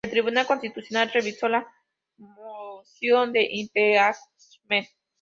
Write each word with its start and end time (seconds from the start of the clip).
El 0.03 0.09
Tribunal 0.13 0.47
Constitucional 0.47 1.11
revisó 1.13 1.47
la 1.47 1.67
moción 2.17 3.31
de 3.31 3.47
impeachment. 3.51 4.89